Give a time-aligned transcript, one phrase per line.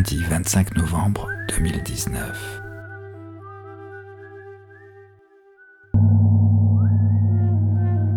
[0.00, 2.62] lundi 25 novembre 2019.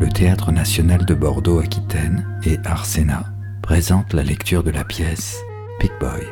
[0.00, 3.26] Le Théâtre national de Bordeaux-Aquitaine et Arsena
[3.60, 5.42] présentent la lecture de la pièce
[5.78, 6.26] Pick Boy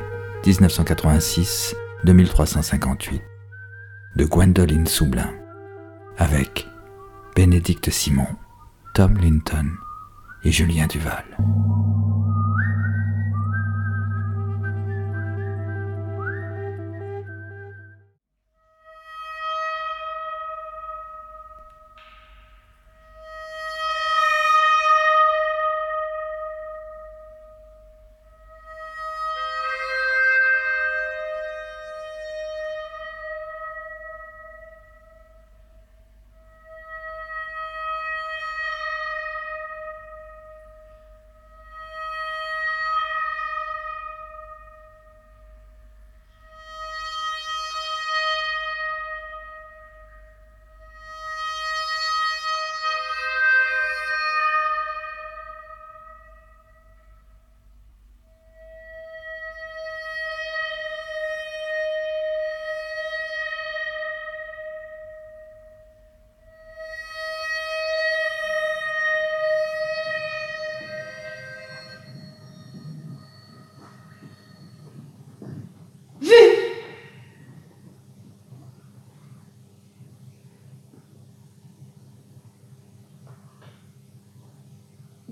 [0.44, 3.20] 1986-2358
[4.16, 5.28] de Gwendoline Soublin
[6.16, 6.66] avec
[7.36, 8.28] Bénédicte Simon,
[8.94, 9.66] Tom Linton
[10.42, 11.26] et Julien Duval.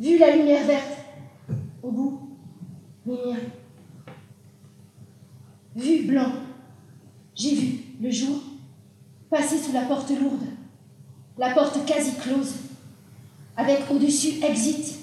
[0.03, 0.99] Vu la lumière verte
[1.81, 2.21] au bout,
[3.07, 3.39] lumière.
[5.77, 6.33] Vu blanc,
[7.37, 8.43] j'ai vu le jour
[9.31, 10.49] passer sous la porte lourde,
[11.39, 12.55] la porte quasi close,
[13.57, 14.99] avec au-dessus exit.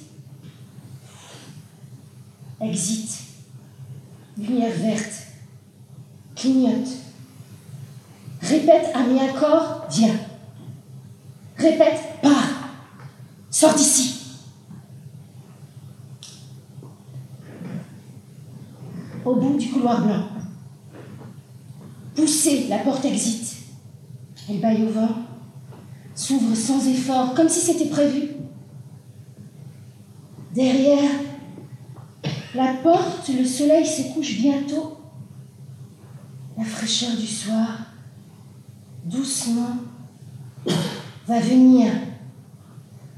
[2.60, 3.22] Exit,
[4.38, 5.28] lumière verte,
[6.36, 6.90] clignote.
[8.42, 10.20] Répète à mi corps, viens.
[11.56, 12.70] Répète, pars,
[13.50, 14.19] sors d'ici.
[19.30, 20.24] Au bout du couloir blanc.
[22.16, 23.58] Poussez, la porte exit.
[24.50, 25.16] Elle baille au vent,
[26.16, 28.30] s'ouvre sans effort, comme si c'était prévu.
[30.56, 31.12] Derrière
[32.56, 34.98] la porte, le soleil se couche bientôt.
[36.58, 37.70] La fraîcheur du soir,
[39.06, 39.78] doucement,
[41.28, 41.92] va venir.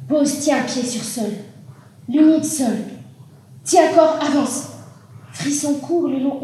[0.09, 1.31] Pose, tiens, pied sur sol.
[2.09, 2.75] L'humide sol.
[3.63, 4.70] Tiens, corps, avance.
[5.41, 6.39] Frisson court le long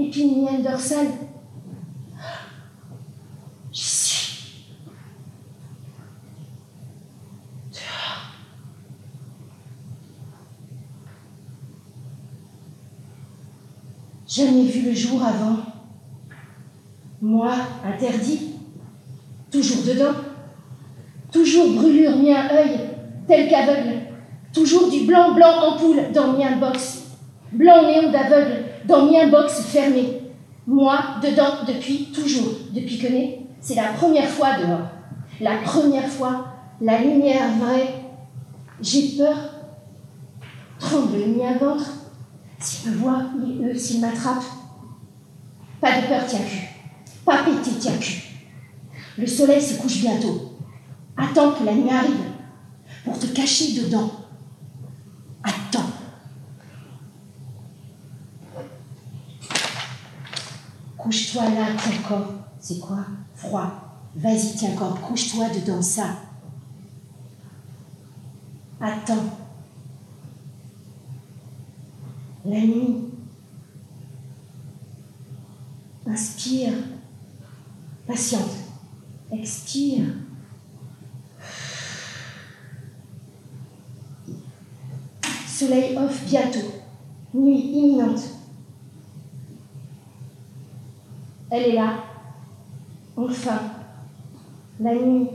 [3.72, 4.64] suis.
[7.72, 8.32] Dehors.
[14.28, 15.58] Jamais vu le jour avant.
[17.22, 17.54] Moi,
[17.86, 18.54] interdit.
[19.52, 20.18] Toujours dedans.
[21.32, 22.80] Toujours brûlure mis un œil,
[23.28, 24.08] tel qu'aveugle.
[24.52, 27.04] Toujours du blanc blanc ampoule dans mien box.
[27.52, 30.22] Blanc néon d'aveugle dans mien box fermé.
[30.66, 34.88] Moi, dedans, depuis toujours, depuis que né, c'est la première fois dehors.
[35.40, 36.48] La première fois,
[36.82, 37.94] la lumière vraie.
[38.82, 39.36] J'ai peur.
[40.80, 41.90] Tremble le ventre.
[42.60, 44.44] S'il me voit, il eux, s'il m'attrape.
[45.80, 46.68] Pas de peur, tiens cul.
[47.26, 48.24] Pas pété, tiens cul.
[49.18, 50.58] Le soleil se couche bientôt.
[51.16, 52.14] Attends que la nuit arrive
[53.04, 54.12] pour te cacher dedans.
[55.44, 55.90] Attends.
[61.08, 62.34] Couche-toi là, ton corps.
[62.60, 63.06] C'est quoi?
[63.34, 63.72] Froid.
[64.18, 66.18] Vas-y, tiens corps, couche-toi dedans ça.
[68.82, 69.38] Attends.
[72.44, 73.06] La nuit.
[76.06, 76.74] Inspire.
[78.06, 78.58] Patiente.
[79.32, 80.08] Expire.
[85.48, 86.74] Soleil off bientôt.
[87.34, 88.20] Nuit imminente.
[91.50, 91.94] Elle est là.
[93.16, 93.60] Enfin.
[94.80, 95.28] La nuit.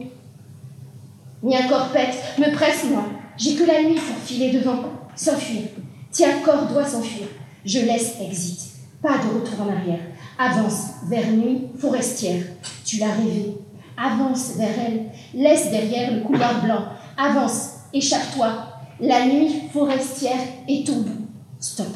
[1.42, 2.16] Ni un corps pète.
[2.38, 3.04] Me presse, moi.
[3.36, 4.82] J'ai que la nuit pour filer devant.
[5.16, 5.62] S'enfuir.
[6.10, 7.26] Tiens, corps doit s'enfuir.
[7.64, 8.72] Je laisse exit.
[9.02, 10.00] Pas de retour en arrière.
[10.38, 12.44] Avance vers nuit forestière.
[12.84, 13.56] Tu l'as rêvé.
[13.96, 15.06] Avance vers elle.
[15.34, 16.84] Laisse derrière le couloir blanc.
[17.16, 17.70] Avance.
[17.92, 18.66] Échappe-toi.
[19.00, 20.38] La nuit forestière
[20.68, 21.26] est au bout.
[21.58, 21.88] Stop.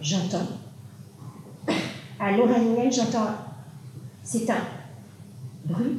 [0.00, 0.48] J'entends.
[2.22, 3.34] À l'oreille j'entends.
[4.22, 4.62] C'est un
[5.64, 5.98] bruit.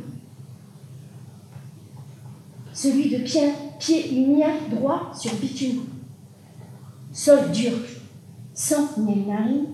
[2.74, 5.84] Celui de pied, pied mien droit sur bitume.
[7.12, 7.74] Sol dur.
[8.54, 9.66] sent miel narine,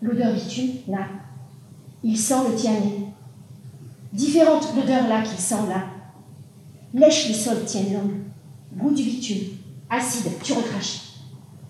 [0.00, 1.06] l'odeur bitume, là.
[2.02, 3.08] Il sent le tianné.
[4.14, 5.84] Différentes l'odeur là qu'il sent là.
[6.94, 8.22] Lèche le sol, tienne langue.
[8.74, 9.58] Goût du bitume.
[9.90, 11.18] Acide, tu recraches.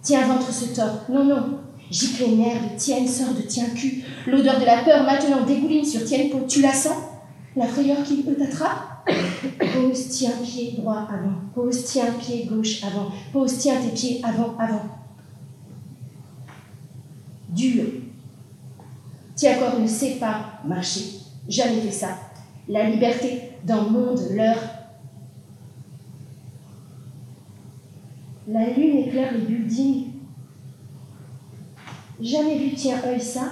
[0.02, 1.00] Tiens, ventre se tord.
[1.08, 1.58] Non, non.
[1.90, 4.04] Gicle les nerfs de tienne, sort de tien cul.
[4.26, 6.40] L'odeur de la peur maintenant dégouline sur tienne peau.
[6.46, 6.96] Tu la sens?
[7.56, 8.98] La frayeur qui peut t'attrape
[9.58, 11.32] Pose, tiens, pied droit avant.
[11.54, 13.10] Pose, tiens, pied gauche avant.
[13.32, 14.82] Pose, tiens, tes pieds avant, avant.
[17.48, 17.84] Dur.
[19.34, 21.04] Tiens, corps ne sait pas marcher.
[21.48, 22.08] Jamais fait ça.
[22.68, 24.62] La liberté dans monde, l'heure.
[28.46, 30.07] La lune éclaire les buildings.
[32.20, 33.50] Jamais vu, tiens, œil ça.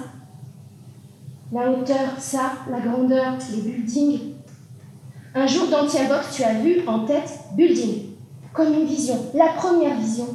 [1.51, 2.53] La hauteur, ça.
[2.69, 4.33] La grandeur, les buildings.
[5.33, 8.05] Un jour dans Box, tu as vu en tête building,
[8.53, 10.27] comme une vision, la première vision.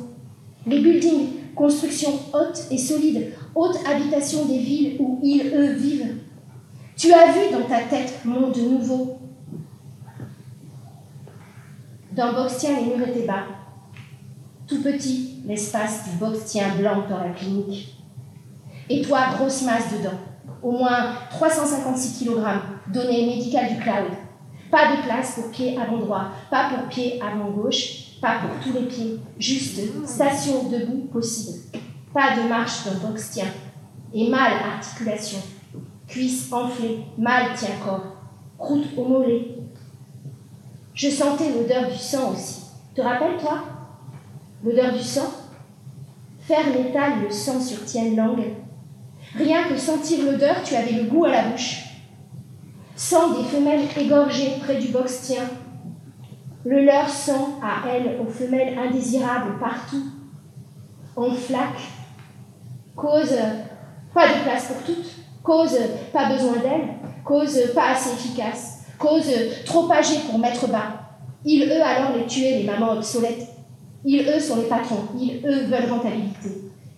[0.65, 6.19] Les buildings, construction haute et solide, haute habitation des villes où ils, eux, vivent.
[6.97, 9.19] Tu as vu dans ta tête monde nouveau.
[12.13, 13.47] Dans Boxtien, les murs étaient bas.
[14.69, 18.02] Tout petit, l'espace du Boxtien blanc dans la clinique.
[18.93, 20.19] Et toi, grosse masse dedans.
[20.63, 22.43] Au moins 356 kg,
[22.93, 24.11] données médicales du cloud.
[24.71, 28.79] Pas de place pour pied avant droit, pas pour pied avant gauche, pas pour tous
[28.79, 31.59] les pieds, juste station debout possible.
[32.13, 33.47] Pas de marche dans box tient.
[34.13, 35.39] Et mal articulation.
[36.07, 38.15] Cuisse enflée, mal tient corps.
[38.59, 39.57] Croûte au mollet.
[40.93, 42.61] Je sentais l'odeur du sang aussi.
[42.95, 43.59] Te rappelles-toi
[44.63, 45.33] L'odeur du sang?
[46.41, 48.62] Faire l'étal le sang sur tienne langue.
[49.37, 51.93] Rien que sentir l'odeur, tu avais le goût à la bouche
[53.03, 55.43] sang des femelles égorgées près du box tien.
[56.65, 60.05] Le leur sang à elles, aux femelles indésirables partout,
[61.17, 61.81] en flaque.
[62.95, 63.35] Cause
[64.15, 65.11] pas de place pour toutes,
[65.43, 65.77] cause
[66.13, 66.95] pas besoin d'elles,
[67.25, 69.31] cause pas assez efficace, cause
[69.65, 71.01] trop âgée pour mettre bas.
[71.45, 73.49] Ils, eux, alors les tuer, les mamans obsolètes.
[74.05, 75.09] Ils, eux, sont les patrons.
[75.19, 76.51] Ils, eux, veulent rentabilité.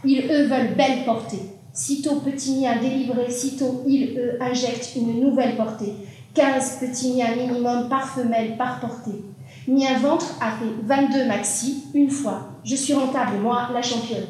[0.04, 1.53] Ils, eux, veulent belle portée.
[1.74, 5.92] Sitôt petit mien délivré, sitôt il, eux, injecte une nouvelle portée.
[6.32, 9.24] 15 petits miens minimum par femelle, par portée.
[9.66, 12.46] Mien ventre a fait 22 maxi une fois.
[12.62, 14.26] Je suis rentable, moi, la championne.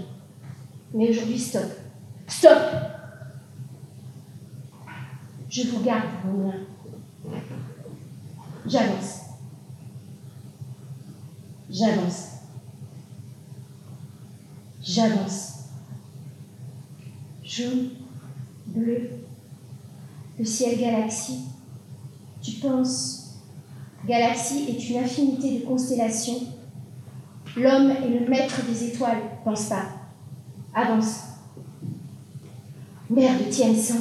[0.95, 1.71] Mais aujourd'hui, stop.
[2.27, 2.59] Stop
[5.51, 6.61] Je vous garde, mon mien.
[8.67, 9.21] J'avance.
[11.69, 12.29] J'avance.
[14.83, 15.54] J'avance
[17.55, 17.91] jaune,
[18.67, 19.11] bleu,
[20.39, 21.43] le ciel galaxie.
[22.43, 23.35] Tu penses,
[24.07, 26.41] galaxie est une infinité de constellations.
[27.57, 29.87] L'homme est le maître des étoiles, pense pas.
[30.75, 31.21] Avance.
[33.09, 34.01] Merde, tienne sang.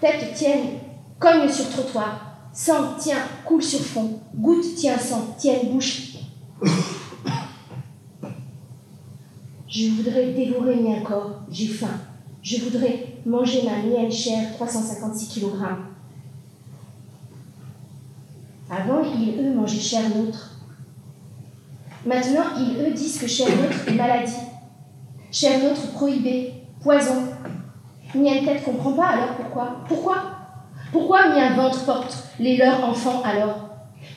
[0.00, 0.78] Tête tienne,
[1.20, 2.50] cogne sur trottoir.
[2.52, 4.18] Sang, tiens, coule sur fond.
[4.34, 6.14] Goutte, tiens, sang, tienne, bouche.
[9.78, 12.00] Je voudrais dévorer mien corps, j'ai faim.
[12.42, 15.52] Je voudrais manger ma mienne chère, 356 kg.
[18.70, 20.52] Avant, ils, eux, mangeaient chair nôtre.
[22.06, 24.32] Maintenant, ils, eux, disent que chair nôtre est maladie.
[25.30, 27.24] Chair nôtre prohibée, poison.
[28.14, 29.84] Mien tête comprend pas, alors pourquoi?
[29.86, 30.22] Pourquoi?
[30.90, 33.68] Pourquoi mien ventre porte les leurs enfants alors?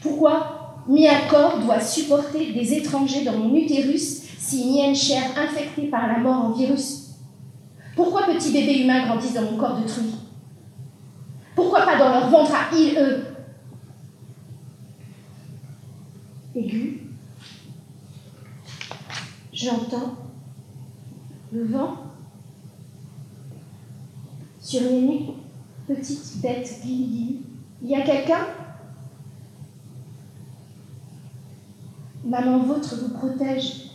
[0.01, 6.07] Pourquoi mien corps doit supporter des étrangers dans mon utérus si mienne chair infectée par
[6.07, 7.11] la mort en virus.
[7.95, 10.15] Pourquoi petits bébés humains grandissent dans mon corps de truie?
[11.55, 13.25] Pourquoi pas dans leur ventre à ils, eux
[16.55, 17.03] Aigu,
[19.53, 20.15] j'entends
[21.51, 21.97] le vent
[24.59, 25.35] sur nuques,
[25.87, 27.41] petite bête guili
[27.83, 28.47] Il y a quelqu'un?
[32.25, 33.88] Maman vôtre vous protège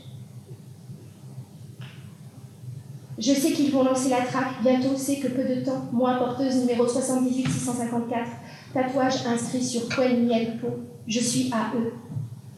[3.18, 5.88] Je sais qu'ils vont lancer la traque, bientôt c'est que peu de temps.
[5.92, 8.30] Moi, porteuse numéro 78 654,
[8.72, 10.80] tatouage inscrit sur poil miel peau.
[11.06, 11.92] Je suis à eux.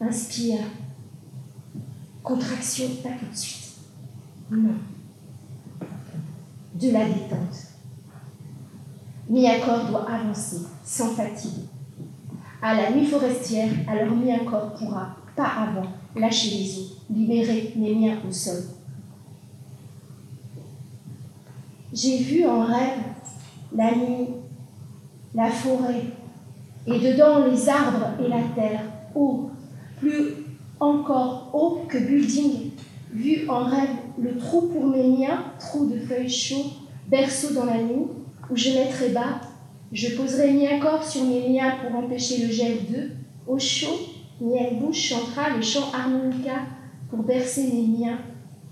[0.01, 0.59] Inspire.
[2.23, 3.75] Contraction, pas tout de suite.
[4.49, 4.75] Non.
[6.73, 7.67] De la détente.
[9.29, 11.65] Mi-accord doit avancer, sans fatigue.
[12.61, 18.17] À la nuit forestière, alors mi-accord pourra, pas avant, lâcher les os, libérer mes miens
[18.27, 18.63] au sol.
[21.99, 22.99] J'ai vu en rêve
[23.75, 24.27] la nuit,
[25.33, 26.03] la forêt,
[26.85, 28.83] et dedans les arbres et la terre,
[29.15, 29.49] haut,
[29.99, 30.45] plus
[30.79, 32.69] encore haut que building,
[33.11, 36.71] vu en rêve le trou pour mes miens, trou de feuilles chaudes,
[37.07, 38.05] berceau dans la nuit,
[38.51, 39.41] où je mettrai bas,
[39.91, 43.09] je poserai mien corps sur mes liens pour empêcher le gel d'eux,
[43.47, 43.97] au chaud,
[44.39, 46.59] mienne bouche chantera le chant harmonica
[47.09, 48.19] pour bercer les miens.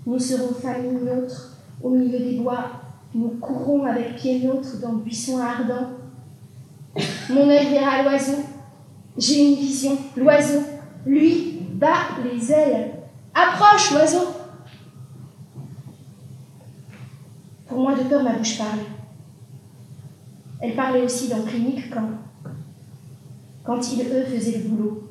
[0.06, 2.85] Nous serons famille nôtre, au milieu des bois,
[3.16, 5.88] nous courrons avec pieds nôtres dans le buisson ardent.
[7.30, 8.42] Mon œil verra l'oiseau,
[9.16, 10.60] j'ai une vision, l'oiseau,
[11.06, 12.90] lui, bat les ailes.
[13.34, 14.26] Approche, l'oiseau
[17.66, 18.82] Pour moi, de peur, ma bouche parlait.
[20.60, 22.08] Elle parlait aussi dans Clinique quand,
[23.64, 25.10] quand ils, eux, faisaient le boulot.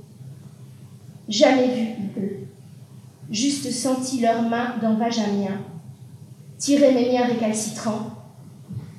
[1.27, 2.47] Jamais vu, eux.
[3.31, 5.59] Juste senti leurs mains dans Vajamien,
[6.57, 8.11] tirer mes miens récalcitrants,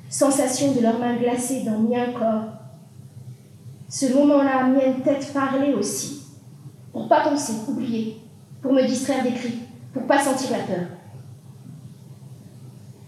[0.09, 2.53] sensation de leurs mains glacées dans mien corps.
[3.89, 6.23] Ce moment-là, mienne tête parlait aussi,
[6.91, 8.17] pour pas penser, oublier,
[8.61, 9.59] pour me distraire des cris,
[9.93, 10.87] pour pas sentir la peur.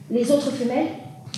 [0.09, 0.87] Les autres femelles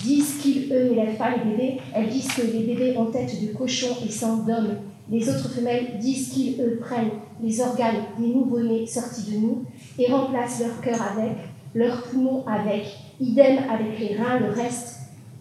[0.02, 1.80] disent qu'ils, eux, n'élèvent pas les bébés.
[1.94, 4.76] Elles disent que les bébés ont tête de cochon et sang d'homme.
[5.10, 7.10] Les autres femelles disent qu'ils, eux, prennent
[7.42, 9.64] les organes des nouveau-nés sortis de nous
[9.98, 11.36] et remplacent leur cœur avec,
[11.74, 12.86] leurs poumons avec,
[13.20, 14.98] idem avec les reins, le reste.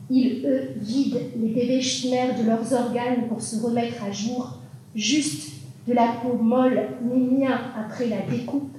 [0.10, 4.58] Ils, eux, vident les bébés chimères de leurs organes pour se remettre à jour,
[4.94, 5.54] juste
[5.88, 8.76] de la peau molle, miens après la découpe,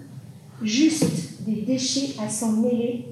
[0.63, 3.07] juste des déchets à s'en mêler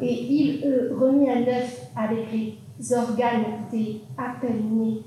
[0.00, 5.02] et il eux, remis à neuf avec les organes des à nés.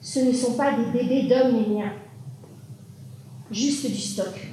[0.00, 1.92] Ce ne sont pas des bébés d'hommes miens,
[3.50, 4.51] juste du stock.